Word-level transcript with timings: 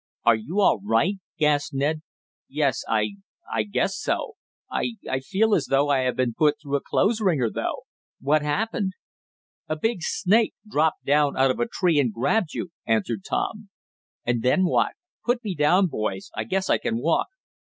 "Are 0.25 0.33
you 0.35 0.61
all 0.61 0.79
right?" 0.83 1.19
gasped 1.37 1.75
Ned. 1.75 2.01
"Yes 2.49 2.81
I 2.87 3.17
I 3.53 3.61
guess 3.61 3.95
so. 3.95 4.33
I 4.67 4.95
I 5.07 5.19
feel 5.19 5.53
as 5.53 5.67
though 5.67 5.89
I 5.89 5.99
had 5.99 6.17
been 6.17 6.33
put 6.33 6.55
through 6.59 6.75
a 6.77 6.81
clothes 6.81 7.21
wringer 7.21 7.51
though. 7.51 7.83
What 8.19 8.41
happened?" 8.41 8.93
"A 9.69 9.75
big 9.75 10.01
snake 10.01 10.55
dropped 10.67 11.05
down 11.05 11.37
out 11.37 11.51
of 11.51 11.59
a 11.59 11.67
tree 11.67 11.99
and 11.99 12.11
grabbed 12.11 12.55
you," 12.55 12.69
answered 12.87 13.23
Tom. 13.23 13.69
"And 14.25 14.41
then 14.41 14.65
what? 14.65 14.93
Put 15.23 15.43
me 15.43 15.53
down, 15.53 15.85
boys, 15.85 16.31
I 16.33 16.45
guess 16.45 16.67
I 16.67 16.79
can 16.79 16.97
walk." 16.97 17.27